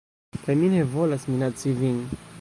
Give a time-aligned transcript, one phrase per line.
[0.45, 2.05] Kaj mi ne volas minaci vin